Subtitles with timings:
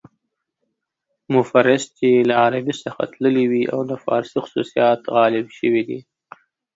[1.35, 5.99] مفرس چې له عربي څخه تللي وي او د فارسي خصوصیات غالب شوي دي.